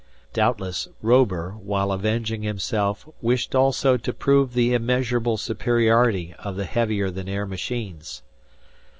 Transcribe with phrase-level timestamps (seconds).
[0.33, 7.11] Doubtless, Robur, while avenging himself wished also to prove the immeasurable superiority of the heavier
[7.11, 8.23] than air machines.